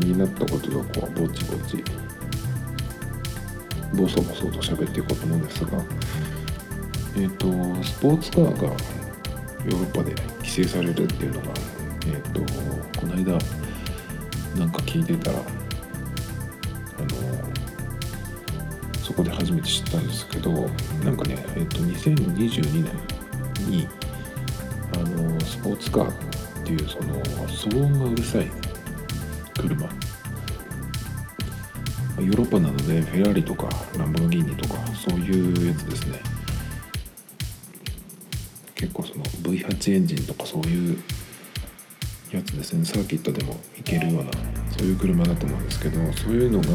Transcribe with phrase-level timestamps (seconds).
[0.00, 1.82] 気になったことがこうぼちぼち
[3.94, 5.82] ボソボソと喋っていこうと思うんですが
[7.16, 7.46] えっと
[7.82, 11.48] スポーツカーがヨーロッパで規制されるっていうのが
[12.06, 12.40] えっと
[13.00, 13.32] この間
[14.56, 15.42] なんか聞いてたらあ
[17.00, 17.08] の
[19.02, 20.52] そこで初めて知ったんですけど
[21.04, 22.92] なんかね、えっと2022年
[23.68, 23.88] に
[24.94, 26.12] あのスポーツカーっ
[26.64, 28.67] ていうその騒音がうるさい
[29.58, 29.84] 車。
[32.20, 36.20] ヨーロッパなのでフェラーリとかランボルギーニとかそういうやつですね。
[38.74, 40.98] 結構その V8 エンジンとかそういう
[42.32, 42.84] やつですね。
[42.84, 44.30] サーキットでも行けるような
[44.76, 46.68] そういう車だと思うんですけどそういうのが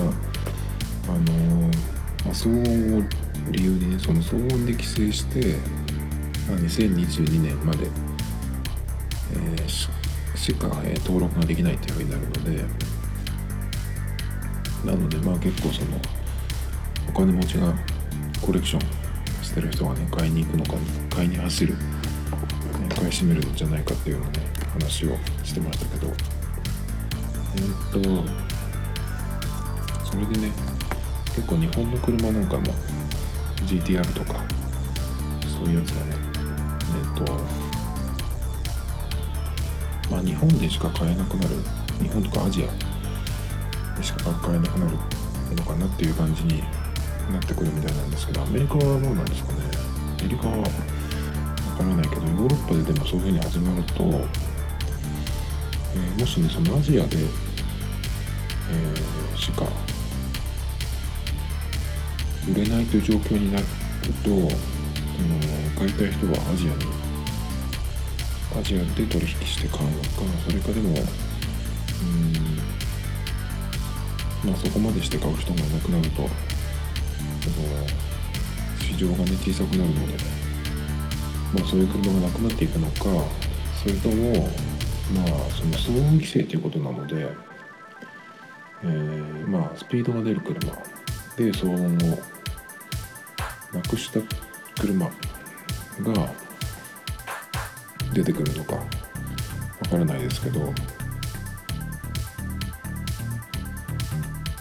[1.05, 1.69] あの
[2.25, 3.03] まあ、騒音を
[3.51, 5.57] 理由にねその騒音で規制して
[6.47, 7.87] 2022年まで、
[9.33, 10.02] えー、
[10.35, 12.65] しか、えー、登録ができないというふうになるので
[14.85, 15.97] なのでまあ結構その
[17.07, 17.73] お金持ちが
[18.45, 18.81] コレクション
[19.43, 20.73] してる人がね買いに行くのか
[21.15, 21.75] 買いに走る
[22.95, 26.13] 買い占めるんじゃないかっていうようなね話をしてましたけど。
[27.55, 27.99] えー、っと
[30.05, 30.51] それでね
[31.35, 32.63] 結構日本の車なんかも
[33.65, 34.43] GTR とか
[35.57, 36.15] そういうやつがね
[37.17, 37.62] えっと
[40.13, 41.55] まあ日本でしか買えなくなる
[41.99, 44.97] 日本とかアジアでしか買えなくなる
[45.55, 46.61] のかなっていう感じに
[47.31, 49.59] なってくるみたいなんですけどアメリカはどうなんですかね。
[50.19, 59.65] アメリカはわからないけどヨーロッパででもそういうふうに始まると、えー、もしねそのアジアで、えー、しか
[62.47, 63.65] 売れないという状況になる
[64.23, 64.49] と、うん、
[65.75, 67.02] 買いたい人はアジアに
[68.57, 70.09] アジアで取引して買うのか
[70.45, 70.93] それかでもう
[74.45, 76.29] んまあそこまでして買う人がいなくなるとその
[78.79, 80.13] 市場がね小さくなるので、
[81.53, 83.03] まあ、そういう車がなくなっていくのか
[83.81, 84.49] それとも
[85.13, 87.27] まあその騒音規制ということなので、
[88.83, 90.59] えー、まあスピードが出る車
[91.35, 92.19] で騒音を
[93.73, 94.19] なくした
[94.79, 96.33] 車が
[98.13, 98.81] 出てくるのかわ
[99.89, 100.73] からないですけど。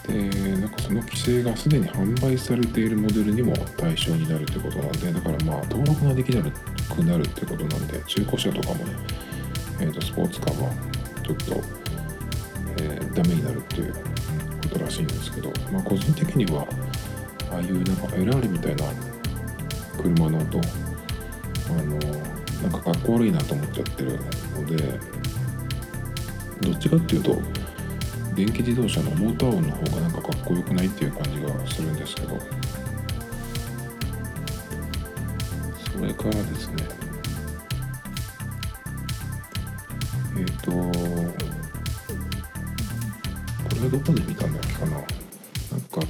[0.07, 8.93] でなんかその規制がすでに販売されているモデルにも対象になるということなんでだからまあ登録ができなくなるってことなんで中古車とかもね、
[9.79, 10.71] えー、とスポーツカーは
[11.25, 11.61] ちょっと、
[12.83, 16.67] えー、ダメになるっていうことらしいんですけどまあ個人的には
[17.49, 18.85] ああいうなんかフェラーリみたいな
[19.97, 22.32] 車の音あの
[22.63, 24.19] なんかかっこ悪いなと思っちゃってる
[24.55, 24.99] ので
[26.61, 27.37] どっちかっていうと
[28.35, 32.39] 電気自動車のモーター音の方がなんかかっこよくないっていう感じがするんですけど
[35.93, 36.75] それからですね。
[40.35, 40.77] えっ、ー、とこ
[43.75, 44.91] れはどこで見たんだっけかな。
[44.91, 46.01] なんか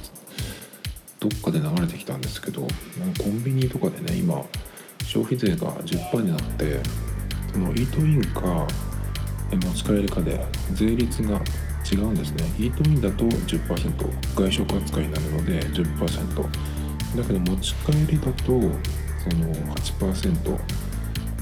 [1.20, 2.68] どっかで流れてきたんですけどコ
[3.28, 4.44] ンビニとかでね今
[5.14, 6.80] 消費税が10%になって
[7.52, 8.66] そのイートインか
[9.52, 11.40] 持ち帰りかで税率が
[11.88, 12.44] 違うんですね。
[12.58, 20.60] イートインだと10%外食扱いになるので10%だけど持ち帰りだとその8%っ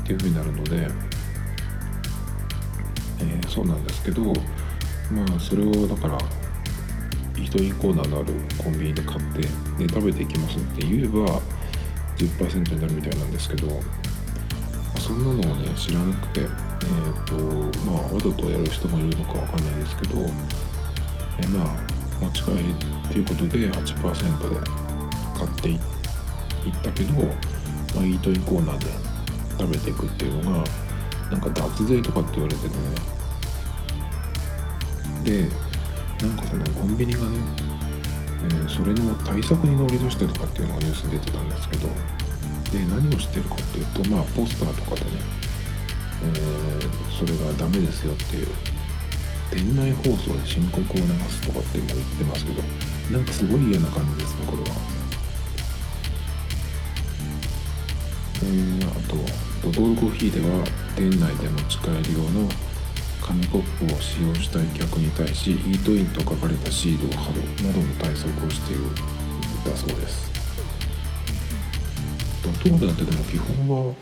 [0.04, 0.88] ていう風になるので、
[3.20, 6.18] えー、そうなんですけどまあそれをだから
[7.36, 9.48] イートインコーナーのあるコンビニで買ってで
[9.88, 11.40] 食べていきますって言えば
[12.16, 13.68] 10%になるみたいなんですけど
[14.98, 20.20] そんなのをね知らなくてえっ、ー、とまあわざとやる人もいるのかわかんないですけど
[21.42, 24.70] えまあ持ち帰りっていうことで8%で
[25.36, 25.80] 買っていっ
[26.82, 28.86] たけど、まあ、イートインコーナーで
[29.58, 30.64] 食べていくっていうのが
[31.30, 32.74] なんか脱税とかって言われててね。
[35.24, 35.48] で
[36.26, 37.38] なんかそのコンビニがね、
[38.44, 41.88] え、それの対策に乗り出してとかっていうのがニュースに出てたんですけど
[42.72, 45.10] で何をしてるかっていうとまあポスターとかでね、
[46.24, 48.48] えー、それがダメですよっていう
[49.50, 52.62] 店内放送で申告を流すとかっても言ってますけど
[53.10, 55.02] なんかすごい嫌な感じですねこれは。
[58.44, 59.16] えー、あと
[59.62, 60.64] ドトールコーヒーでは
[60.96, 62.48] 店内で持ち帰り用の
[63.22, 68.82] 紙コップを使用したい客に対しイートインと書かれたシールを貼るなどの対策をしている
[69.64, 70.32] だそうです。
[72.42, 73.94] ドトールなんてでも基本は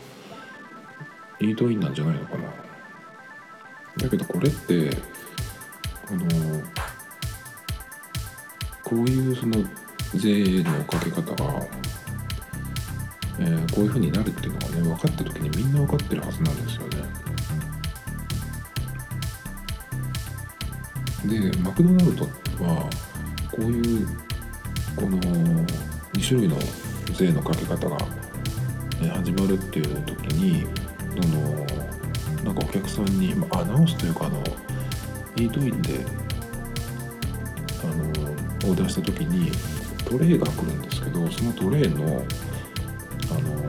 [1.39, 2.43] イートインなんじゃないのかな。
[3.97, 4.89] だけどこれって
[6.09, 6.25] あの
[8.83, 9.63] こういうその
[10.15, 11.67] 税のかけ方が、
[13.39, 17.30] えー、こういうふうになるっていうのがね分かった時にみんな分かってるはずなんですよね。
[21.25, 22.25] でマクドナルド
[22.63, 22.89] は
[23.51, 24.07] こういう
[24.95, 25.17] この
[26.13, 26.57] 2種類の
[27.13, 27.97] 税のかけ方が
[29.13, 30.65] 始まるっていう時に
[31.21, 31.65] その
[32.43, 34.43] なんかお客さんに、アナウンスというかあの
[35.35, 35.99] イートインで
[37.83, 38.03] あの
[38.71, 39.51] オーダーした時に
[40.05, 42.25] トレイが来るんですけどそのトレイの
[43.29, 43.61] あの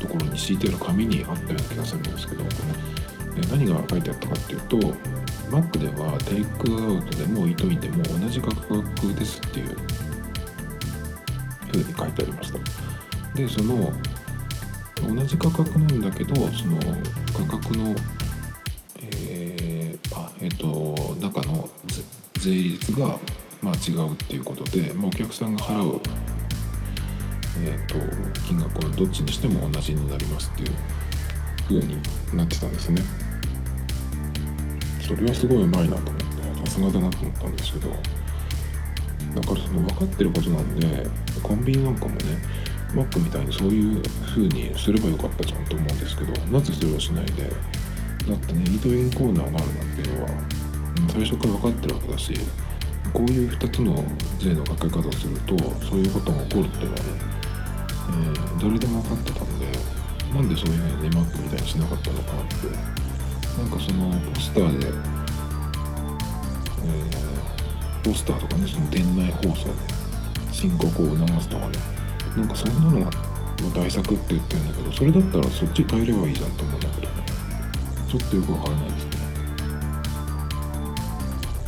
[0.00, 2.44] ところに敷いてある紙にあったような気がするんですけど
[3.50, 4.78] 何が書いてあったかっていうと
[5.50, 9.66] マックではテイクアウトでもイートインでも同じ価格ですっていう
[11.72, 12.58] ふうに書いてありました
[13.34, 13.92] でその
[15.08, 16.78] 同じ価格なんだけどその
[17.36, 17.94] 価格の
[19.02, 21.68] えー、あえっ、ー、と中の
[22.34, 23.18] 税率が
[23.60, 26.00] まあ違うっていうことで、まあ、お客さんが払う
[27.62, 30.70] えーと、と金額はどっちにしても同じになりますっていう
[31.66, 32.00] 風に
[32.32, 33.29] なってたんですね。
[35.10, 37.90] それはすごいうまいなと思ってさすがだなと思ったんですけど。
[39.34, 41.06] だからその分かってることなんで
[41.42, 42.18] コンビニなんかもね
[42.94, 50.30] マックみたいにそういう風にすればよかったじゃんと思うんですけどなぜそれをしないでだってねイートインコーナーがあるなんていうのは
[51.12, 52.34] 最初から分かってるわけだし
[53.12, 54.04] こういう2つの
[54.38, 55.56] 税のかけ方をすると
[55.86, 57.04] そういうことが起こるっていうのはね、
[58.08, 59.66] えー、誰でも分かってたんで
[60.34, 62.54] なんでそういうふうにマックみたいにしなかったのかなって
[63.58, 69.72] なんかそのポスターで、えー、ポスターとかねその店内放送で
[70.52, 71.78] 申告を促すとかね
[72.36, 73.10] なんかそんなのが
[73.74, 77.20] 対策って言ってるんだけどそれだったらそっち変えればいいじゃんと思うんだけどね。
[78.10, 79.10] ちょっとよくわからないですね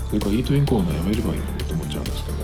[0.09, 2.43] それからイートインコーナーやめればいいのにと思っちゃうんですけど。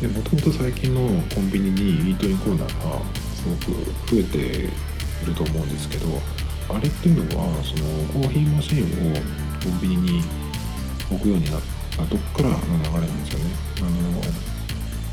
[0.00, 3.04] もともと最近のコンビニにイートインコーナーが
[3.34, 3.72] すごく
[4.10, 6.06] 増えていると思うんですけど
[6.72, 9.14] あれっていうのはそのコーヒーマシンを
[9.62, 10.22] コンビニに
[11.10, 13.50] 置くようになったとこからの流れなんですよね。
[13.78, 13.90] あの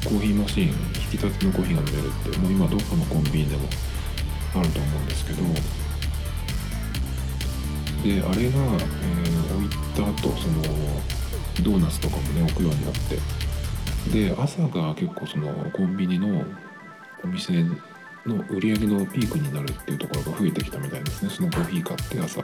[0.09, 0.74] コーヒーマシン引
[1.12, 3.68] き立てのコーヒーが飲めるってもう今どこのコンビニでも
[4.56, 5.44] あると思うんですけど。
[8.04, 10.62] であれが、えー、置いた後その
[11.63, 13.19] ドーナツとかもね置くようになって。
[14.12, 16.45] で朝が結構そのコンビニの
[17.24, 17.65] お店
[18.27, 21.29] の売り上げのピークになるっていうところが増えてきたみたいですね。
[21.29, 22.41] そのコーヒー買って朝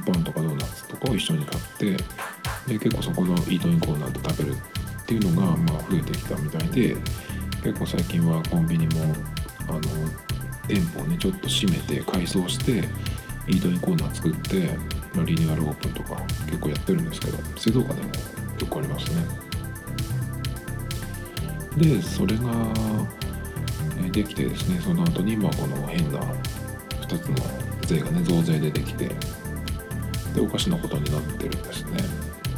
[0.00, 1.96] パンとかドーナツとかを一緒に買って
[2.66, 6.96] で結構そこのイートインコーナーで食べるっていうのがまあ増えてきたみたいで
[7.62, 9.14] 結構最近はコンビニも
[9.68, 9.80] あの
[10.66, 12.88] 店舗をねちょっと閉めて改装して
[13.46, 14.76] イートインコーナー作って、
[15.14, 18.08] まあ、リニューアルオープンとか結構やってるんですけど静岡でも
[18.58, 19.24] 結構ありますね。
[21.76, 22.44] でそれが
[24.14, 27.34] できてですねその後にまあこの変な2つの
[27.84, 29.10] 税がね増税でできて
[30.32, 31.98] でおかしなことになってるんですね。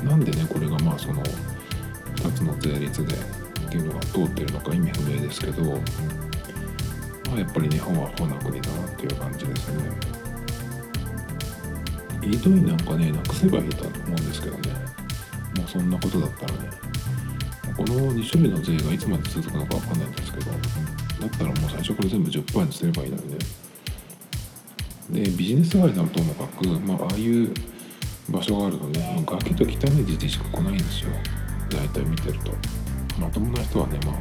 [0.04, 5.78] なんでねこれがまあその2つの税率でっていうのが通ってるのか意味不明ですけど、ま
[7.36, 9.84] あ、やっぱり日本はほな国だなっていう感じですね。
[12.22, 14.74] イートインなんかねなくせばいいと思うんですけどね。
[15.56, 16.70] もうそんなことだったらね
[17.74, 20.50] この2種類の税がいつまで続くのか分かんないんですけど。
[21.20, 23.38] だったらもう最初から全部10%にすればいいのにね。
[25.10, 27.54] でビジネス街ならともかく、まあ、ああいう
[28.28, 29.68] 場所があるとね崖と汚
[30.00, 31.10] い時期しか来ないんですよ。
[31.70, 32.52] 大体見てると。
[33.20, 34.16] まともな人はねまあ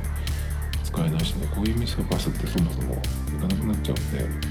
[0.83, 1.47] 使えないしね。
[1.53, 4.49] こういう店の場所ってそもそも行かなくなっちゃうんで、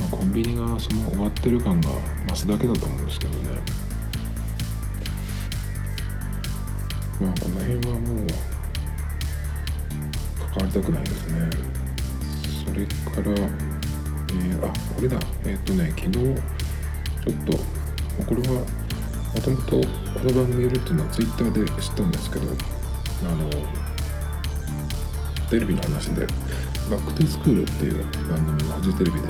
[0.00, 1.90] まあ、コンビニがその終わってる感が
[2.28, 3.48] 増すだけだと思うんですけどね。
[7.20, 8.26] まあこの辺はもう
[10.52, 11.50] 関わりたくないですね。
[12.66, 15.18] それから、えー、あこれだ。
[15.44, 17.82] えー、っとね昨日ちょっと
[18.24, 18.64] これは
[19.34, 23.48] もともとこの番組やるっていうのはツイッターで知ったんですけどあの
[25.48, 26.26] テレビの話で
[26.90, 29.20] 「バック・トゥ・スクール」っていう番組がフジテレビ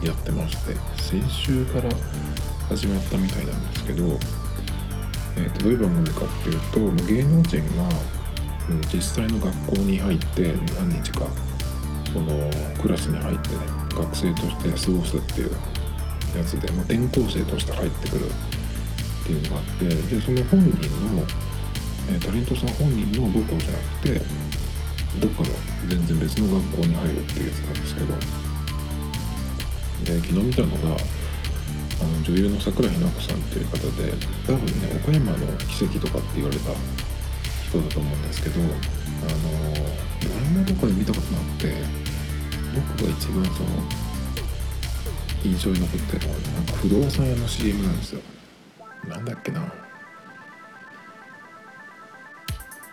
[0.00, 1.88] でやってまして先週から
[2.68, 4.18] 始まったみたいなんですけど、
[5.36, 6.60] えー、とどういう番組かっていう
[6.96, 7.88] と芸能人が
[8.92, 11.26] 実際の学校に入って何日か
[12.12, 12.50] その
[12.80, 13.56] クラスに入ってね
[13.94, 15.50] 学生として過ごすっていう
[16.36, 18.30] やつで、まあ、転校生として入ってくるっ
[19.26, 20.70] ていうのがあってでその本人
[21.16, 21.22] の、
[22.10, 24.20] えタレントさん本人の母校じゃなくて
[25.20, 25.48] どっかの
[25.88, 28.06] 全然別の学校に入るっていうやつなんですけど
[30.04, 30.96] で昨日見たのが
[32.00, 34.14] あの女優の桜井日奈子さんっていう方で
[34.46, 36.70] 多分ね岡山の奇跡とかって言われた
[37.70, 41.72] 人だと思うんですけどあのドラマとかで見たことがあって
[42.74, 43.68] 僕が一番その
[45.44, 48.20] 印象に残ってるのはなんか不動産屋の CM なんですよ。
[49.08, 49.72] なんだっけな。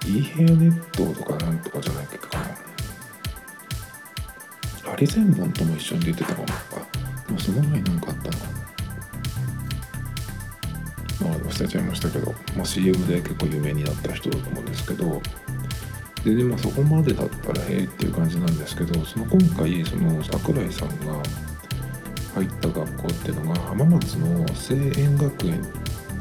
[0.05, 2.45] いい部屋ネットとかなんとかじゃないっけかな。
[4.89, 6.53] ハリセンボンとも一緒に出てたかもか。
[7.27, 8.46] でもその前になんかあったの
[11.21, 15.21] まあ忘れちゃいましたけど、まあ、CM で結構有名になった人だと思うんですけど
[16.23, 21.21] ででもそこまでだったらへえっていう感じなんですけどその今回その桜井さんが
[22.35, 25.61] 入った学校っていうのが浜松の聖園学園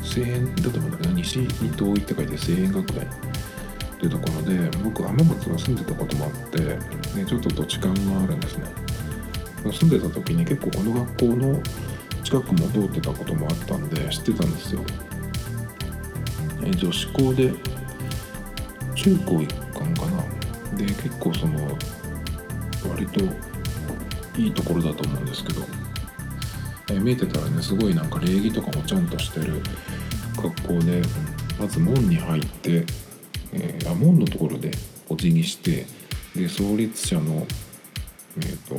[0.03, 8.67] 聖園だと思うんだけど西に遠いって書いて聖園学園っていうところで僕浜松は住んでたこともあってでちょっと土地勘があるんですね。
[9.73, 11.61] 住んでた時に結構この学校の
[12.27, 14.81] 近くも通ってたこともあったんで知ってたんですよ。
[16.65, 17.53] え女子校で
[18.97, 20.25] 中高一貫かな。
[20.77, 21.69] で結構その
[22.91, 23.21] 割と
[24.37, 25.63] いいところだと思うんですけど、
[26.91, 29.63] え見えてたらねすごいなんか礼儀とかもちゃんとしてる
[30.37, 31.03] 学校で
[31.61, 32.85] まず門に入って
[33.53, 34.73] えー、門のところで
[35.09, 35.87] お辞儀して
[36.35, 37.47] で創立者の、
[38.39, 38.75] えーと、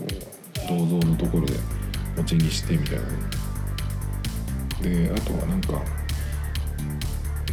[0.68, 1.54] 銅像のところで
[2.20, 3.37] お辞儀してみたいな。
[4.81, 5.84] であとはなんかなん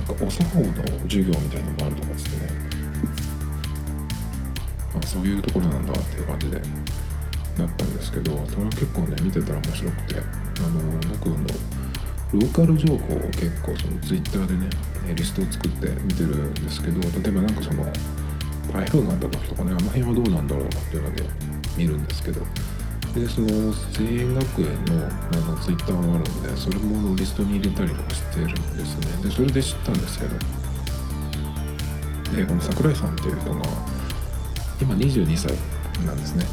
[0.07, 2.49] かお作法の授業みたいなのもあると思うんですね。
[5.03, 6.57] あそういうところなんだっていう感じで
[7.59, 10.45] なったんですけどそれは結構ね見てたら面白くて。
[10.61, 10.81] あの
[11.19, 11.37] 僕の
[12.33, 14.71] ローカル情報を結構そのツイッターでね
[15.15, 17.85] リストを作って見てるんですけど例えばなんかその
[18.73, 21.25] 台風があった時とかねあの辺はどうなんだろうなっていうので
[21.77, 22.41] 見るんですけど
[23.15, 25.09] でその聖園学園のあ
[25.47, 29.23] のツイッターがあるんでそれもリストに入れたりとかしてるんですね。
[29.23, 30.37] でそれで知ったんですけど
[32.37, 33.63] でこの桜井さんっていう人が
[34.83, 35.55] 今22歳
[36.05, 36.45] なんですね。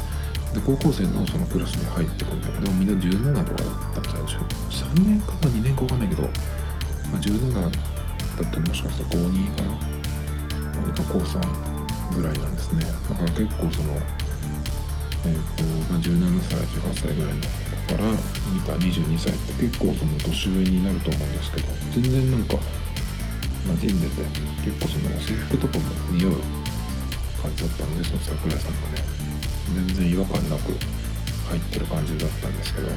[0.54, 4.42] で高校生のそのクラスに入ってくるんだけどみんな17とかだったんじゃないでしょう
[4.94, 9.68] 3年か2年か分かんないけど、まあ、17だってもしかしたら高2かな。
[10.74, 11.40] 何か高3
[12.16, 12.84] ぐらいなんですね。
[13.08, 13.98] だから結構その
[15.24, 17.40] え、ー、と、まあ、17歳18歳ぐらいの
[17.86, 18.10] から
[18.52, 22.56] 見た22歳って結構その年上になると思うんですけど全然なんか
[23.66, 24.22] 馴染んでて
[24.64, 26.32] 結構その制服とかも似合う
[27.40, 29.22] 感じだったんでその桜井さんがね。
[29.72, 30.72] 全然違和感なく
[31.48, 32.88] 入ってる感じだったんですけど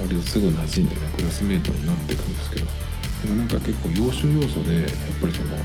[0.00, 2.66] 割とすぐ馴染んでねクラスメートになっていくんですけど
[3.24, 4.90] でもなんか結構要所要所でやっ
[5.20, 5.56] ぱりその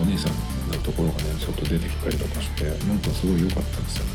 [0.00, 4.04] お兄さんのところがねちょっと出てきたりとかしてなんかすごい良かったんですよ。
[4.04, 4.10] ね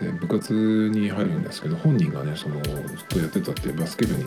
[0.00, 2.74] で部活に入るんですけど本人がねそのずっ
[3.08, 4.24] とやってたってバスケ部に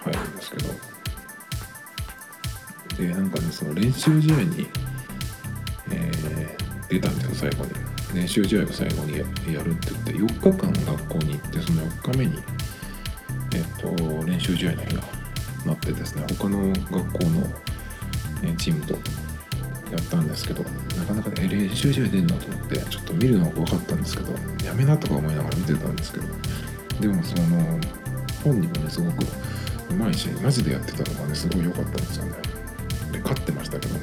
[0.00, 0.74] 入るんですけど。
[2.98, 4.66] でなんかねその練習試合に、
[5.92, 6.58] えー
[6.88, 7.70] 出たんですよ最後に。
[8.14, 12.38] 練習試合を最後にやるって言って4日間学校に行ってその4日目に
[13.54, 15.02] えっと練習試合の日が
[15.66, 17.46] なってですね他の学校の、
[18.56, 24.32] チームとやったんですけどなかなかね練習試合出んなと思ってちょっと見るのが怖かったんですけど
[24.64, 26.26] やめなとか思いながら見てたんですけど
[27.00, 27.78] でもその
[28.44, 29.24] 本人もねすごく
[29.90, 32.32] うまいしマジでやってたのがねすごい良かったんですよね。
[33.12, 34.00] で勝ってましたけどね。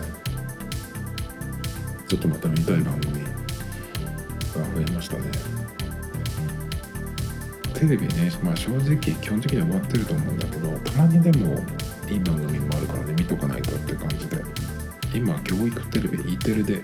[2.08, 3.30] ちょっとまた見たい番組が
[4.56, 5.24] 増えましたね。
[7.74, 11.62] テレビね、まあ、正直基本的には終わってると思うんだけどたまにでも
[12.10, 14.38] いい番組もあるからね見とかないとって感じで。
[15.16, 16.82] 今教育テレビ E テレで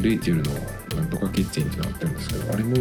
[0.00, 0.52] レイチェルの
[0.96, 2.74] なんとかキッチンってなってるんですけどあれも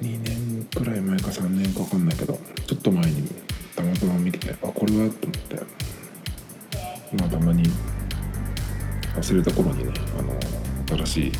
[0.00, 3.28] 2年くらい前か3年か分かんないけどちょっと前に
[3.74, 5.56] たまたま見ててあこれはと思って
[7.18, 7.64] まあたまに
[9.16, 11.32] 忘れた頃にねあの新しい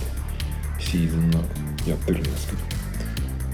[0.81, 1.39] シーズンが
[1.87, 2.74] やってるんですけど。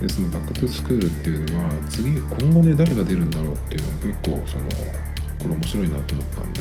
[0.01, 4.65] でそのバックトゥスクールっていうのは次今後ね誰が出るんだろうっていうのが結構その
[5.39, 6.61] これ面白いなと思ったんで、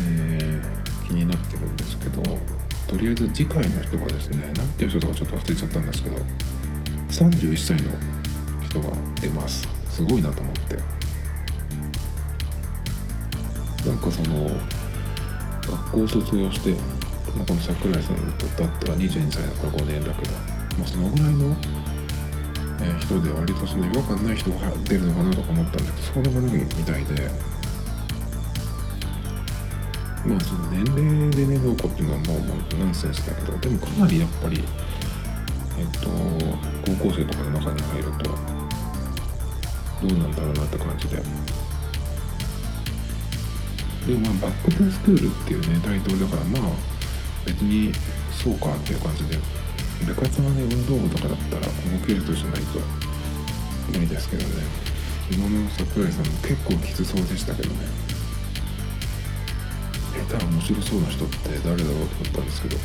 [0.00, 2.22] えー、気になってるんですけど
[2.86, 6.16] とりあえず次回の人がですね何ていう人とかちょっと忘れちゃったんですけど
[7.08, 7.90] 31歳の
[8.64, 9.68] 人が出ます。
[9.88, 10.76] すごいなと思って。
[13.88, 14.50] なんかその
[15.60, 21.56] 学校を卒業して、この桜井さんだったら22歳だから5年だけど、まあ、そのぐらいの、
[22.80, 27.54] えー、人で割とその違和感ない人が出るのかなとか思ったんだけどそうでもないみたいで。
[30.26, 34.64] まあその年齢でねどうこうっていうのはもうもうナンセンスだけどでもかなりやっぱり
[35.78, 36.08] えっと
[36.98, 38.30] 高校生とかの中に入ると
[40.08, 41.22] どうなんだろうなって感じで。
[44.06, 46.72] でもまあバック・トゥ・スクールっていうねタイトルだからまあ
[47.46, 47.92] 別に
[48.32, 49.38] そうかっていう感じで。
[50.06, 51.70] 部活はね運動部とかだったら動
[52.06, 52.80] ける人じゃないと
[53.92, 54.48] 無理ですけどね。
[55.30, 57.86] 昨日の桜井さんも結構きつそうでしたけどね。
[60.28, 62.76] 下手面白そうな人って誰だろうと思ったんですけど。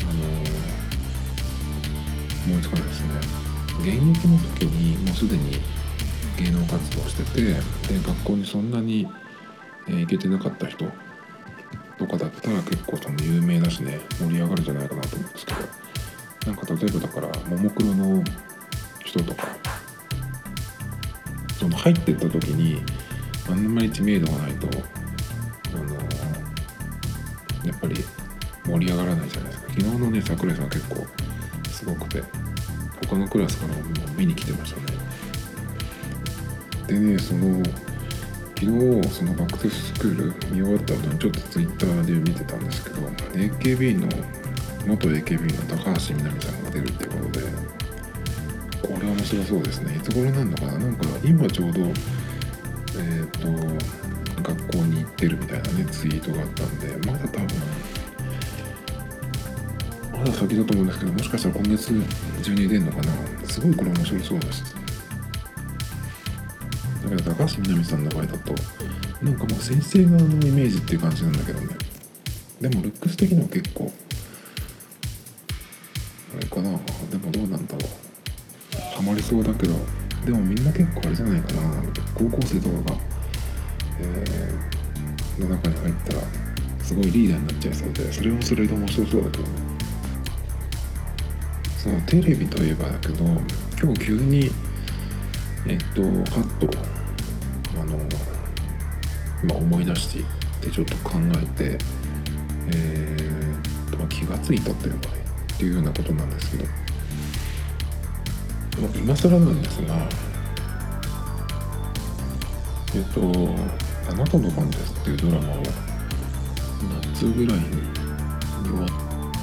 [0.00, 0.54] あのー、
[2.46, 3.08] 思いつかないですね。
[3.80, 5.60] 現役の時にもうすでに
[6.38, 7.54] 芸能活動しててで
[8.04, 9.06] 学校にそんなに
[9.88, 10.86] え、行けてなかった人
[11.98, 15.58] とかだったら結構その有名だしね盛り上がるんじゃないかなと思うんですけど。
[16.44, 18.22] なんか例えばだからももクロの
[19.02, 19.48] 人とか
[21.58, 22.82] その入ってった時に
[23.48, 24.68] あんまり知名度がないと
[25.72, 25.94] あの
[27.64, 28.04] やっぱり
[28.66, 29.68] 盛り上がらないじゃないですか。
[29.68, 31.06] 昨日のね桜井さん結構
[31.70, 32.22] すごくて
[33.08, 33.80] 他のクラスからも
[34.14, 34.98] 見に来てましたね。
[36.88, 37.62] でねその
[38.56, 42.96] 昨日そのバックトゥスクール見終わった後にちょっとツイッターで見てたんですけど
[43.34, 44.08] AKB の
[44.86, 47.46] 元 AKB の高橋みなみさんが出るってことで
[48.82, 49.96] これは面白そうですね。
[49.96, 50.78] いつ頃なんのかな？
[50.78, 53.48] なんか今ちょうどえっ、ー、と
[54.42, 57.46] 学校に行ってるみたいなねツイートがあったんでまだ多分
[60.12, 61.92] まだ先だと思うんですけどもしかしたら今月
[62.42, 63.12] 中に出るのかな？
[63.48, 64.80] すごいこれ面白そうですだ
[67.16, 68.54] けど高橋みなみさんの場合だと
[69.22, 71.66] なんかもう先生側のイメージっていう感じなんだけどね。
[72.60, 73.92] でもルックス的には結構
[76.36, 76.62] あれかな。
[77.10, 78.96] でもどうなんだろう。
[78.96, 79.74] ハマりそうだけど
[80.24, 81.82] でもみんな結構あれじゃないかな。
[82.14, 83.00] 高校生とかが、
[84.00, 86.20] えー、の中に入ったら
[86.82, 89.48] すごいリーダーになっちゃいそうでそれもそれで面白そうだけどね。
[91.76, 93.24] そのテレビといえばだけど
[93.82, 94.50] 今日急に
[95.66, 96.82] えっとハッとあ
[97.84, 97.98] の、
[99.48, 100.24] ま、思い出し
[100.62, 101.78] てちょっと考えて、
[102.74, 105.08] えーま、気が付いたというか
[105.54, 106.64] っていうようなことなんですけど、
[108.80, 110.08] ま、今更なんですが
[112.94, 113.20] えっと
[114.10, 115.62] 「あなたの番です」っていうドラマを
[117.12, 117.64] 夏ぐらいに
[118.64, 118.88] 終わっ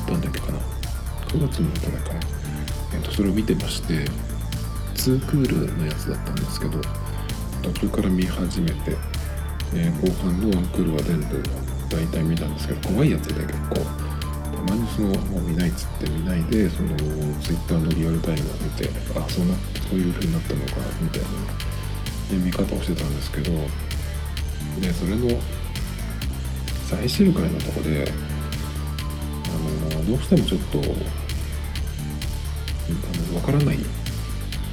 [0.07, 0.71] たんだっけかな。
[1.31, 2.19] 9月のぐらいかな、
[2.93, 4.05] えっと、それを見てまして
[4.95, 6.81] 2クールのやつだったんですけど
[7.61, 8.97] 途中から見始めて、
[9.75, 11.43] えー、後半のワンクールは全部
[11.89, 13.81] 大体見たんですけど怖いやつで結構た
[14.63, 16.89] まにそのもう見ないっつって見ないでその
[17.41, 19.55] Twitter のリアルタイムを見てあそんな
[19.89, 20.71] そういう風になったのか
[21.01, 23.51] みたいな、ね、見方をしてたんですけど
[24.79, 25.39] でそれの
[26.89, 28.11] 最終回のとこで
[29.47, 30.81] あのどうしてもちょっとあ
[33.33, 34.00] の分からない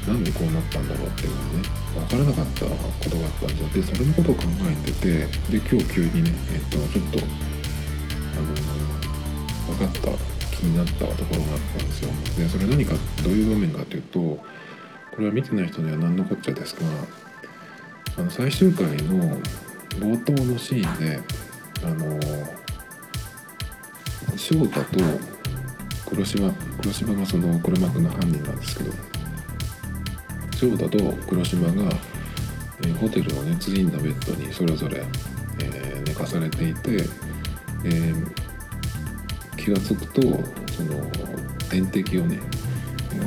[0.09, 3.69] なんでこうなったんだろうっていうのはね分からなかったことがあったんですよ。
[3.69, 5.09] でそれのことを考えてて
[5.53, 7.19] で今日急にね、えっと、ちょっと
[8.35, 12.11] あの分かった気になったところがあったんですよ。
[12.39, 14.43] でそれ何かどういう場面かというとこ
[15.19, 16.87] れは見てない人には何のこっちゃですが
[18.17, 19.39] あの最終回の
[20.01, 21.21] 冒頭のシーンで
[21.85, 22.19] あの
[24.37, 25.01] 翔太と
[26.09, 29.08] 黒島黒島がその黒幕の犯人なんですけど
[30.59, 31.89] 翔太と黒島が、
[32.83, 35.05] えー、ホテルのねツインのベッドにそれぞれ、
[35.61, 36.97] えー、寝かされていて、
[37.85, 38.35] えー、
[39.57, 40.21] 気が付くと
[40.73, 41.09] その
[41.71, 42.41] 点滴をね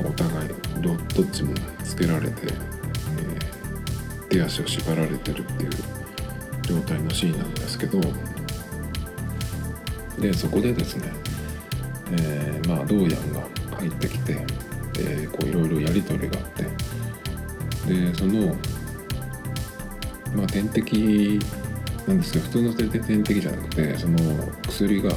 [0.06, 0.50] お互い
[0.82, 1.54] どどっちも
[1.86, 5.70] つけられて、えー、手足を縛られてるっていう
[6.64, 8.02] 状態のシーンなんですけど
[10.20, 11.14] でそこでですね、
[12.12, 13.42] えー、まあドーヤンが
[13.78, 14.34] 入ってきて、
[15.00, 16.92] えー、こういろいろやり取りがあって
[17.88, 18.56] でその
[20.36, 21.40] まあ点滴
[22.08, 24.18] なんですけど普通の点滴じゃなくてその
[24.68, 25.12] 薬が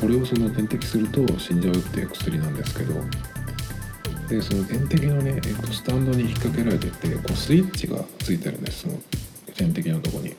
[0.00, 2.94] これをその点滴すると死んじゃうっていう薬なんですけど
[4.28, 8.94] でその点滴のね、えっと、スタンドに引っ掛けられててこうスイッチがついてるんですその
[9.56, 10.34] 点滴のとこに。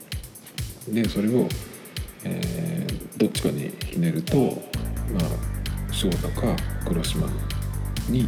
[0.88, 1.48] でそれを、
[2.24, 4.62] えー、どっちかにひねると
[5.12, 6.56] まあ翔太か
[6.88, 7.28] 黒島
[8.10, 8.28] に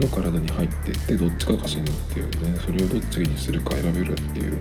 [0.00, 4.58] の体に入ってってどっちかが死ぬっていうねそれをどっちにするか選べるっていう、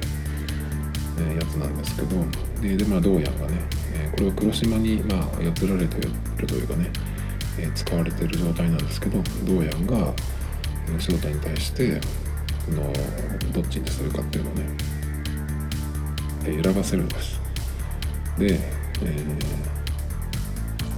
[1.20, 2.26] えやつなんですけど
[2.62, 3.64] ででまあどうやがね、
[3.94, 6.90] えこれは黒島にまあ操られてるというかね、
[7.58, 10.14] え使われてる状態なんですけどどうやんが
[11.00, 12.02] 翔太に対して
[12.70, 12.92] の
[13.54, 14.66] どっちにするかっていうのをね、
[16.46, 17.40] え選ばせるんです。
[18.38, 18.60] で、
[19.04, 19.06] え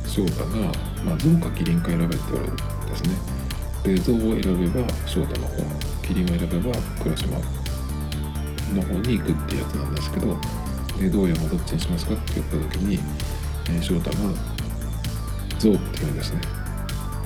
[0.04, 0.72] ー、翔太が、
[1.04, 3.43] まあ、象かキリンか選べって言われるんですね。
[3.84, 5.64] で象を選べば翔太の方
[6.02, 7.38] キリンを選べば倉島
[8.74, 10.38] の方に行くってやつなんですけど
[11.00, 13.00] でどうやもどっちにしますかって言った時に、
[13.68, 14.18] えー、翔太が
[15.60, 16.42] 象って言うんですね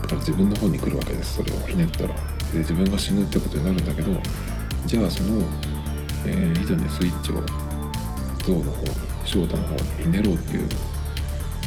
[0.02, 1.36] だから自分の方に来るわけです。
[1.36, 2.16] それをひねったら。
[2.54, 4.14] で自分が死ぬってことになるんだけど
[4.86, 5.42] じゃあその、
[6.26, 7.44] えー、以前のスイッチを
[8.46, 8.86] 象の方
[9.26, 10.70] 翔太の方にひねろうっていう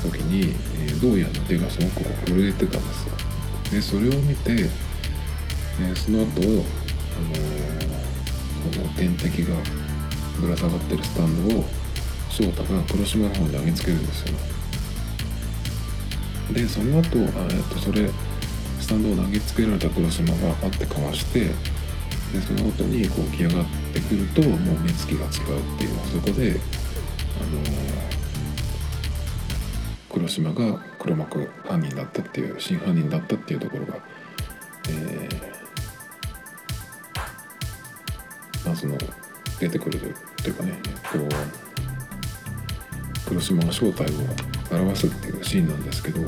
[0.02, 3.29] 時に、えー、どうやの手がすごく震えてたんですよ。
[3.70, 9.54] でそれを見て、えー、その後あのー、この天敵が
[10.40, 11.64] ぶら下がってるスタンドを
[12.30, 14.38] 翔太が黒島の方に投げつけるんですよ。
[16.52, 18.08] でその後あえっとそれ
[18.80, 26.58] スタンドを投げつけられた黒島があってかわしてでその後にこう来上がってくるともう目つきが違うっていうそこで
[27.40, 27.60] あの
[30.08, 33.96] 黒島が黒幕犯人だったっていう真犯人だったっていうところが、
[34.90, 38.98] えー、まあその
[39.58, 39.98] 出てくる
[40.42, 40.78] というかね
[41.10, 41.28] こう
[43.26, 46.20] 黒島が正体を表すっていうシーンなんですけど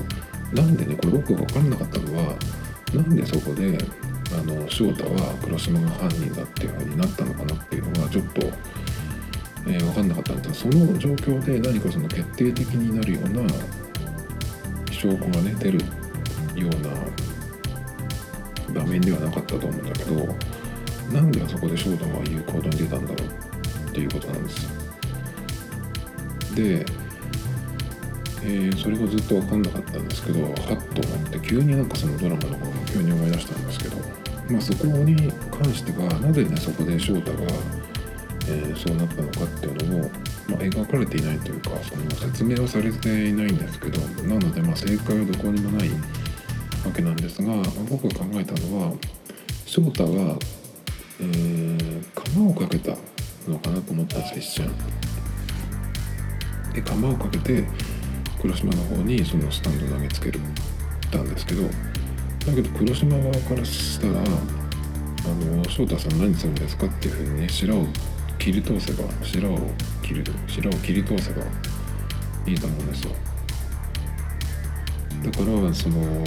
[0.54, 2.34] なんでねこれ僕が分かんなかったのは
[2.94, 3.76] なんでそこで
[4.32, 8.46] あの翔太は黒島が犯人だっていう風になったのかなっていうのがちょっと、
[9.66, 13.42] えー、分かんなかったんですがその状況で何かその決定的になるような
[15.02, 15.80] 証拠がね出る
[16.54, 16.70] よう
[18.70, 20.14] な場面ではなかったと思うんだけど
[21.12, 23.28] なんであそこで翔太が言う行動に出たんだろう
[23.90, 24.62] っていうことなんです。
[24.64, 24.70] よ
[26.54, 26.86] で
[28.44, 33.96] えー、それがずっと分かんなかったんですけどはっと思って急になんかそのドラマのことを急に思い出したんですけど、
[34.50, 37.38] まあ、そこに関してはなぜねそこで翔太が、
[38.48, 40.10] えー、そうなったのかっていうのも、
[40.48, 45.88] まあ、描かれていないというかその説明はされていないんですけどなのでま正解はどこにもない
[46.84, 48.92] わけなんですが、ま、僕が考えたのは
[49.66, 50.36] 翔太が、
[51.20, 52.96] えー、釜をかけた
[53.48, 54.70] のかなと思ったんです一瞬。
[56.74, 57.64] で釜をかけて
[58.40, 60.40] 黒島の方にそのスタンド投げつける
[61.12, 61.68] たんですけどだ
[62.54, 67.86] けど黒島側からしたら「あの翔太さん何するんですか?」っていうふうにね白を
[68.42, 69.70] 切り通せば白を
[70.02, 71.44] 切る白を切り通せば
[72.44, 73.12] いいと思うんですよ
[75.22, 76.24] だからその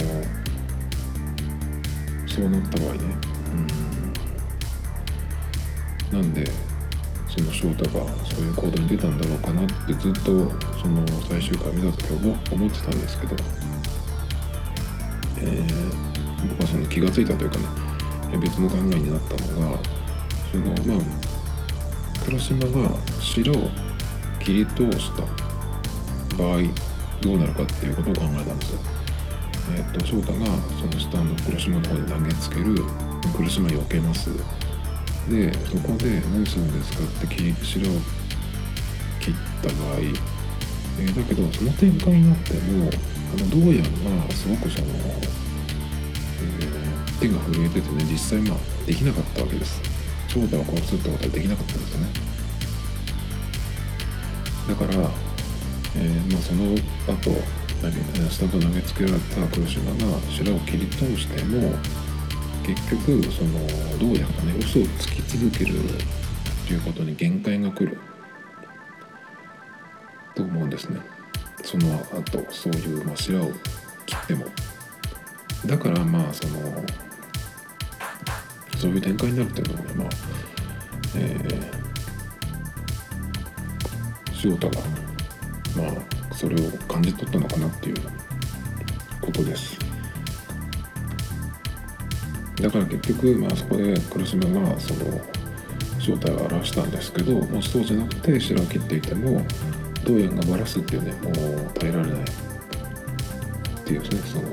[2.26, 3.00] そうなった場合ね
[6.10, 6.46] うんなんで
[7.28, 10.22] その翔太がそういう行動に出たんだろうかなってずっと
[10.80, 13.36] その最終回見た時は思ってたんですけど、
[15.40, 19.78] えー、僕はその気が付いたというかね別の考えになったのが
[20.50, 21.35] そのまあ
[22.26, 23.70] 黒島が白を
[24.40, 25.22] 切り通した
[26.36, 26.62] 場合
[27.20, 28.80] どうなるかっていうことを考えたんですよ。
[29.76, 30.46] えー、っと翔太が
[30.80, 32.74] そのスタンド黒島の方に投げつける
[33.36, 34.30] 黒島避けます
[35.28, 38.00] でそこで「何するんですか?」って切り白を
[39.20, 39.98] 切った場合、
[41.00, 42.90] えー、だけどその展開になっても
[43.36, 49.95] あのどうやらすごくその、えー、手が震えててね実際まあできなかったわけです
[50.36, 52.06] 翔太を殺すってことはできなかったんですよね。
[54.68, 54.92] だから、
[55.96, 57.30] えー、まあ、その後
[58.30, 61.72] スタート投げつけられた黒島が白を切り通しても
[62.66, 63.66] 結局その
[63.98, 65.74] どうやらね嘘をつき続ける
[66.66, 67.98] ということに限界が来る。
[70.34, 71.00] と思うんですね。
[71.64, 73.52] その後そういう、まあ、白を
[74.04, 74.44] 切っても。
[75.64, 76.84] だからまあその
[78.76, 80.08] そういう展開になるっていうのはまあ
[81.16, 84.80] えー、翔太が
[85.76, 87.96] まあそれを感じ取ったのかなっていう
[89.20, 89.78] ことです。
[92.60, 95.20] だから結局、まあ、そこで黒島がその
[95.98, 99.42] 正体を表したんですけどもしそうじゃなくて白を切っていても
[100.04, 101.34] 道円がバラすっていうねもう
[101.74, 102.24] 耐えられないっ
[103.84, 104.44] ていうねその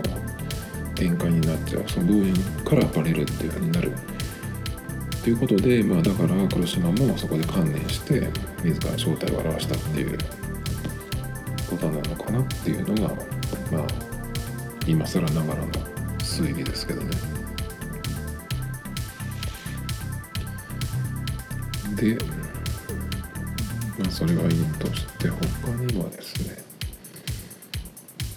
[0.96, 1.84] 展開になっちゃう。
[1.88, 2.34] その道円
[2.64, 3.92] からバレるっていうふうになる。
[5.24, 8.28] っていうことで、まあ、だから黒島もそこで観念して
[8.62, 10.18] 自ら正体を表したっていう
[11.70, 13.16] ことなのかなっていうのが
[13.72, 13.88] まあ
[14.86, 15.72] 今更ながらの
[16.20, 17.12] 推理ですけどね。
[21.96, 22.18] で、
[23.98, 26.58] まあ、それはいいとして他にはですね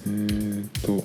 [0.07, 1.05] えっ、ー、と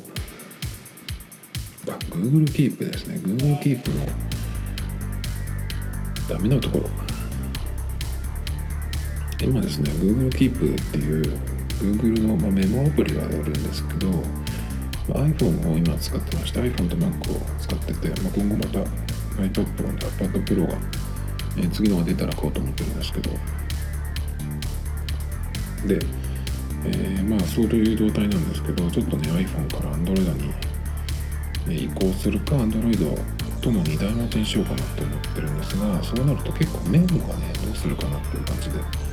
[1.91, 4.30] あ Google Keep ですね Google Keep の
[6.31, 6.89] ダメなところ。
[9.41, 11.23] 今ですね Google Keep っていう
[11.81, 14.07] Google の、まあ、メモアプリがあるんですけど、
[15.09, 18.79] まあ、iPhone を今使ってまして iPhone と Mac を使ってて、まあ、今後また
[19.41, 20.77] iPad Pro と iPad Pro が、
[21.57, 23.31] えー、次のが出たら買おうと思ってるんですけど。
[25.87, 25.99] で、
[26.85, 30.37] えー、まあそういう状態なんですけどちょっとね iPhone から Android
[31.67, 39.11] に、移行するか Android との2台持ちにしようかなって思ってるんですがそうなると結構メモがねどうするかなっていう感じで。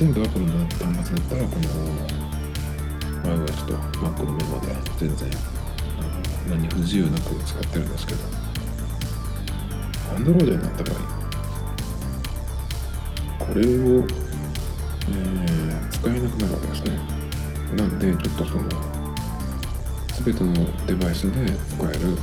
[0.00, 0.96] 全部 Apple の端末だっ
[1.28, 1.62] たらこの
[3.44, 5.28] iOS と Mac のメモで全然
[6.48, 8.20] 何不自由なく使ってるんですけど。
[10.16, 11.00] Android になった場合
[13.44, 16.98] これを、えー、使えなくなるわけですね。
[17.76, 18.62] なんでちょっとその
[20.24, 22.16] 全てのデバイスで使える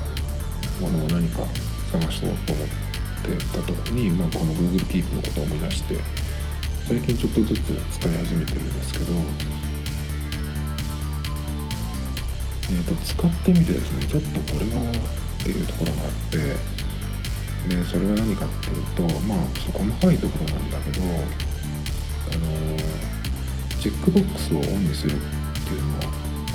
[0.81, 1.43] ものを何か
[1.91, 5.97] 探そうと思ってた時に、まあ、この Google Keep のことを思い出して
[6.87, 7.59] 最近ちょっとずつ
[7.99, 9.05] 使い始めてるんですけど、
[12.71, 14.91] えーと、使ってみてですねちょっとこれは
[15.41, 16.37] っていうところがあって
[17.67, 19.39] でそれは何かっていうとまあ
[19.73, 21.07] 細かいところなんだけどあ
[22.37, 22.77] の
[23.79, 25.19] チェックボックスをオンにするっ
[25.63, 26.03] ていうのは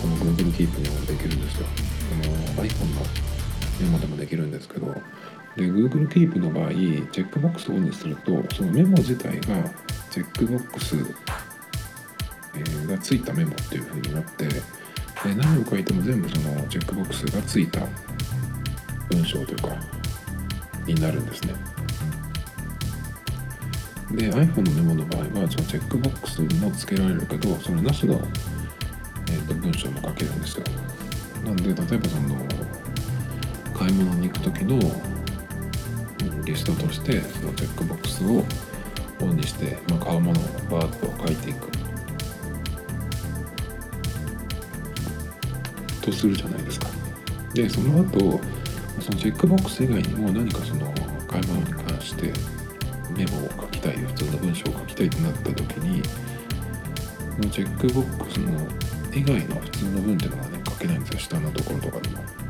[0.01, 1.67] この Google Keep にもできるんですよ。
[2.09, 3.32] この iPhone の
[3.81, 4.87] メモでもできるんですけど
[5.57, 9.69] で Google Keep の場合チェックボックスをオンにするとそのメモ自体が
[10.11, 10.97] チェックボックス、
[12.87, 14.55] がついたメモっていう風になってで
[15.37, 17.81] 何を書いても全部そのチェックボックスがついた
[19.11, 19.77] 文章というか
[20.87, 21.55] になるんですね。
[24.11, 28.21] で iPhone のメモの場合はそのチェックボックスもつけられるけどそれなしの、
[29.29, 30.65] えーと、文章も書けるんですよ。
[31.45, 32.37] なんで例えばその
[33.83, 34.79] 買い物に行く時の
[36.45, 38.45] リストとしてそのチェックボックスを
[39.21, 41.69] オンにして、まあ、買うものをバーッと書いていく。
[46.01, 46.87] とするじゃないですか。
[47.55, 48.41] でその後
[49.01, 50.95] そのチェックボックス以外にも何かその
[51.27, 52.33] 買い物に関して
[53.17, 56.03] メモを書きたい普通の文章を書きたいとなった時に
[57.51, 58.65] チェックボックスの
[59.13, 61.19] 以外の普通の文っていうのがね書けないんですよ。
[61.19, 62.42] 下のところとかでも。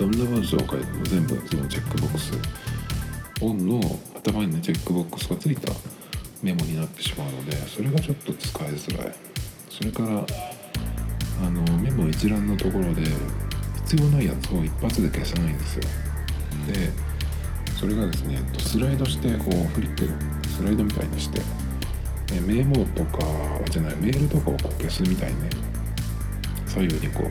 [0.00, 2.32] どんな文章を書いても全部そのチェックボックス
[3.42, 3.80] オンの
[4.16, 5.70] 頭にねチェックボックスがついた
[6.42, 9.14] メモになってしまうのでそれがちょっと使いづらい。
[9.68, 10.08] それから
[11.44, 13.02] あのメモ一覧のところで
[13.84, 15.82] 必要ないやつを一発で消さないんですよ。
[16.66, 16.90] で
[17.78, 20.08] それがですねスライドしてこうフリップ
[20.48, 21.42] スライドみたいにして。
[22.46, 23.18] メモとか
[23.70, 25.50] じゃないメールとかをこう消すみたいにね。
[26.64, 27.30] 左右にこう、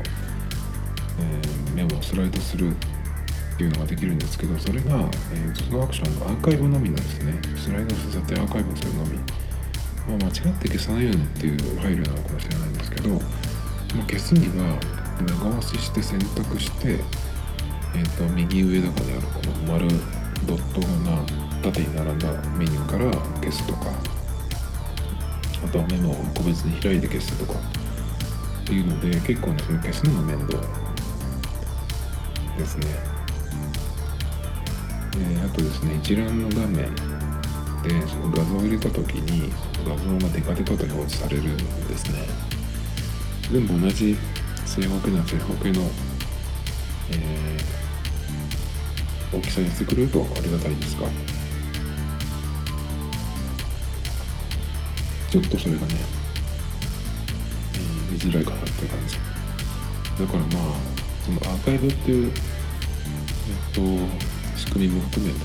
[1.20, 2.76] え、メモをスライドするっ
[3.58, 4.96] ていうのができるんですけどそれが、
[5.34, 7.34] えー、そのアクションのアーカイブのみなんですね。
[7.58, 9.24] スライドさせてアーカイブするのみ、ま
[10.08, 13.20] あ、間違って消さないようにっていう配慮なのかもしれないんですけど、まあ、
[14.08, 14.80] 消すには
[15.28, 17.00] 長押しして選択して、
[17.96, 19.88] えーと、右上とかにあるこの丸
[20.48, 21.26] ドットが
[21.62, 23.92] 縦に並んだメニューから消すとか
[25.66, 30.89] あとはメモを個別に開いて消すとかっていうので結構ねその消すのが面倒。
[32.60, 32.88] ですね。
[35.18, 36.94] えあとですね一覧の画面
[37.84, 39.52] でその画像を入れた時に
[39.88, 42.28] 画像がデカデカと表示されるんですね。
[43.52, 44.18] 全部同じ
[44.66, 45.90] 正方形な正方形の、
[47.12, 51.08] えー、大きさにしてくれるとありがたいですが
[55.32, 55.96] ちょっとそれがね、
[57.74, 59.18] えー、見づらいかなって感じ
[60.24, 60.99] だからまあ
[61.30, 62.34] そのアーカイブっていうえっ
[63.76, 63.82] と
[64.58, 65.40] 仕組みも含めて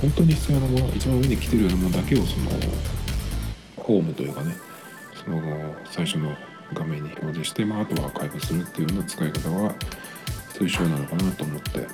[0.00, 2.50] 本当に必要なもの一番上に来てるようなものだけをその
[3.76, 4.54] ホームというかね
[5.24, 6.36] その最初の
[6.72, 9.74] 画面に表示して、まあ、あとはアーカイブするっていうような使い方は
[10.52, 11.86] 推奨なのかなと思って。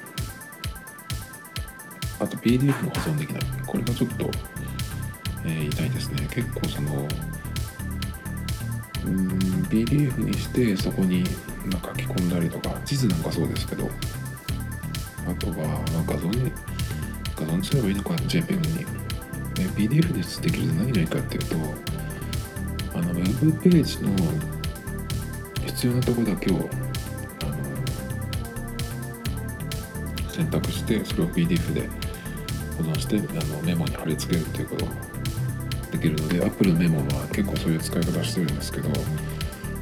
[2.21, 3.43] あと PDF も保存できない。
[3.67, 4.31] これがちょっと、
[5.45, 6.27] えー、痛いですね。
[6.31, 7.07] 結構その
[9.05, 11.25] PDF にしてそこに
[11.67, 13.91] ま書き込んだりとか地図なんかそうですけど
[15.27, 16.53] あとは、画像に
[17.35, 18.87] 画像にすればいいのか JPEG に、
[19.61, 21.57] え PDF でできると何がいいかっていうと
[22.95, 24.11] あのウェブページの
[25.67, 26.69] 必要なとこだけを
[30.29, 31.89] 選択してそれを PDF で
[32.77, 35.14] 保存してあのメモに貼り付けるっていうこと。
[35.95, 38.89] できるので Apple メモは結構そういう使い方してるんですけど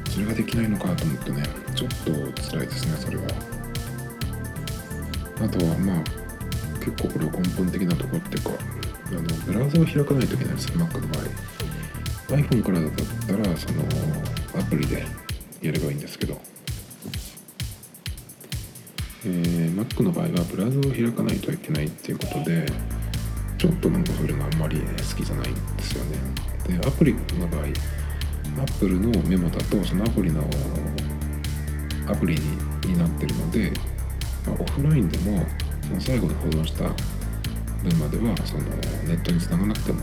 [0.09, 3.23] それができないのかと思ってねちょっと辛いですねそれは。
[5.41, 6.03] あとはまあ
[6.79, 8.51] 結構これは根本的なところっていうか
[9.07, 11.23] あのブラウザを開かないといけないんですよ Mac の場合。
[12.37, 13.83] iPhone からだったらその
[14.59, 15.05] アプリで
[15.61, 16.39] やればいいんですけど、
[19.25, 22.65] えー、Mac の場合はブラウザを開かないといけないっていうことで
[23.63, 26.17] ちょっとなんかそれがあんまり、好きじゃないんですよね。
[26.67, 27.61] でアプリの場合
[28.61, 30.41] Apple のメモだとそのアプリの
[32.05, 33.71] アプリになってるので、
[34.45, 35.45] まあ、オフラインでも
[35.87, 36.89] その最後に保存した
[37.89, 38.63] 分まではその
[39.07, 40.01] ネットにつながなくても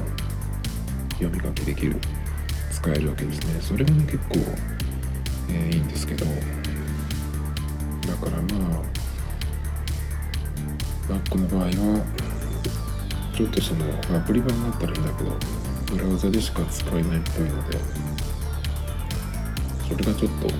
[1.18, 1.96] 読み書きできる
[2.72, 3.60] 使えるわけですね。
[3.60, 4.36] それがね結構、
[5.50, 6.32] えー、いいんですけどだ
[8.14, 8.82] からまあ
[11.12, 12.29] Mac の場合は
[13.40, 13.86] ちょっとその
[14.18, 15.30] アプリ版になったらいいんだけど
[15.90, 17.78] ブラウザでしか使えないっぽいので
[19.88, 20.50] それがちょっと、え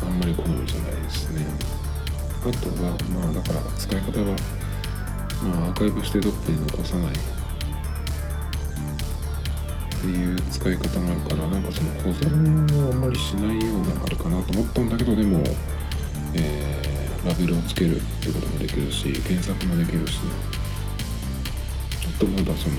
[0.00, 1.44] ー、あんまり好みじゃないですね。
[2.40, 4.34] あとはまあだから使い方は
[5.42, 7.12] まあアーカイブしてどっかに残さない。
[7.12, 7.12] っ
[10.00, 15.42] ていう使い方があるからなんかその保存をあんまりしないようなあれかなと思ったんだけどでも、
[16.34, 16.93] えー、
[17.24, 20.30] ラベルをつけるっていうこともできるし検索もできるしね。
[22.00, 22.76] ちょっとまだその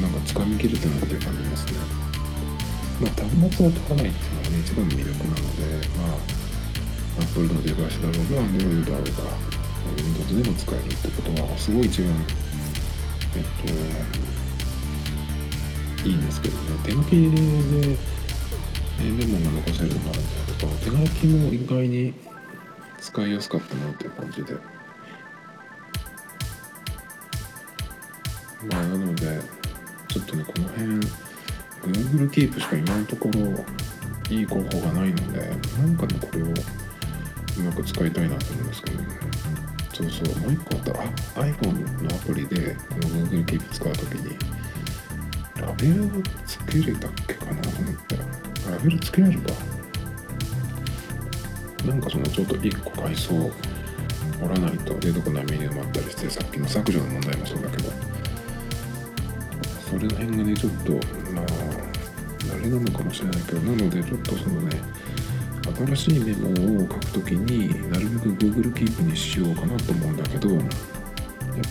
[0.00, 1.78] なんか掴みきれてないって感じますね。
[3.00, 5.62] まあ端末を取らないっていうのがね一番の魅力なので
[5.96, 6.18] まあ
[7.22, 9.10] Apple のデバイスだろうが Android だろうが
[9.96, 12.10] Windows でも使えるってことはすごい一番
[13.36, 13.42] えっ
[16.02, 16.60] といいんですけどね。
[16.84, 17.16] 手書きで
[18.98, 20.14] メモが残せるのがあ
[20.60, 22.14] るんだけど手書きも意外に
[23.00, 24.54] 使いやすかったなっていう感じで。
[28.70, 29.40] まあなので
[30.08, 30.86] ちょっとねこの辺
[31.82, 33.64] Google Keep しか今のところ
[34.30, 35.38] いい候補がないので
[35.78, 36.52] なんかねこれをう
[37.62, 39.08] まく使いたいなと思うんですけどね。
[39.94, 40.82] そうそうもう一個あっ
[41.34, 41.40] た。
[41.42, 44.36] iPhone のアプリでこの Google Keep 使う時に
[45.60, 49.52] ラベルをつけれたっけかなと思ってラベルつけれるか。
[51.86, 53.52] なんかそのちょっと1個階層折
[54.48, 57.90] らないと出てこないメニューもあったりしてさっきの削除の問題もそうだけど。
[59.88, 60.92] それの辺がねちょっと
[61.32, 61.46] まあ
[62.54, 64.80] 慣れなのかもしれないけどなのでちょっとそのね
[65.96, 70.60] 新しいメモを書くときになるべく Google Keep にしようかなと思うんだけどやっ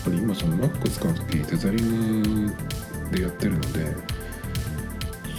[0.04, 2.54] ぱり今その Mac 使うときテザリング
[3.10, 3.96] でやってるので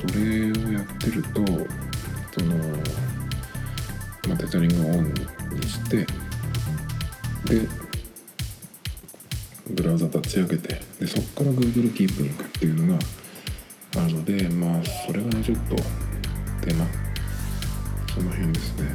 [0.07, 1.43] それをやってると
[2.39, 2.55] その、
[4.37, 7.67] テザリングをオンにしてで
[9.69, 12.99] ブラウザ立ち上げてでそこから Google Keep に行くっていうのが
[13.97, 15.75] あるのでまあそれがねちょっと
[16.65, 16.85] 手間
[18.13, 18.89] その辺ですね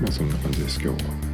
[0.00, 1.33] まあそんな感じです今日は。